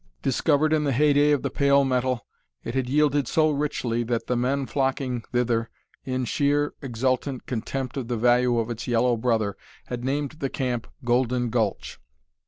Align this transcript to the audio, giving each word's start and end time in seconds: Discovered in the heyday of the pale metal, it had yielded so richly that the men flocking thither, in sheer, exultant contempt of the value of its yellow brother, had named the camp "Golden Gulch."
Discovered 0.23 0.73
in 0.73 0.83
the 0.83 0.93
heyday 0.93 1.29
of 1.29 1.43
the 1.43 1.51
pale 1.51 1.85
metal, 1.85 2.25
it 2.63 2.73
had 2.73 2.89
yielded 2.89 3.27
so 3.27 3.51
richly 3.51 4.01
that 4.05 4.25
the 4.25 4.35
men 4.35 4.65
flocking 4.65 5.21
thither, 5.31 5.69
in 6.03 6.25
sheer, 6.25 6.73
exultant 6.81 7.45
contempt 7.45 7.95
of 7.97 8.07
the 8.07 8.17
value 8.17 8.57
of 8.57 8.71
its 8.71 8.87
yellow 8.87 9.15
brother, 9.15 9.55
had 9.85 10.03
named 10.03 10.37
the 10.39 10.49
camp 10.49 10.87
"Golden 11.05 11.51
Gulch." 11.51 11.99